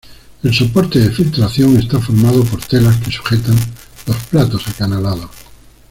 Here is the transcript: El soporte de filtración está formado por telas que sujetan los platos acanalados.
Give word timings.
El 0.41 0.51
soporte 0.51 0.97
de 0.97 1.11
filtración 1.11 1.77
está 1.77 1.99
formado 1.99 2.43
por 2.43 2.59
telas 2.65 2.97
que 3.05 3.11
sujetan 3.11 3.55
los 4.07 4.15
platos 4.31 4.67
acanalados. 4.67 5.29